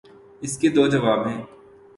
[0.41, 1.41] اس کے دو جواب ہیں۔